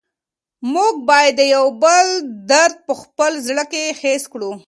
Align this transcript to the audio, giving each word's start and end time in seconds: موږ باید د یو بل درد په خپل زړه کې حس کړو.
موږ 0.73 0.93
باید 1.09 1.33
د 1.39 1.41
یو 1.55 1.65
بل 1.83 2.07
درد 2.51 2.75
په 2.87 2.93
خپل 3.01 3.31
زړه 3.47 3.63
کې 3.71 3.83
حس 3.99 4.23
کړو. 4.33 4.51